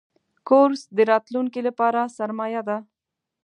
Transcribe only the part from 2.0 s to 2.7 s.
سرمایه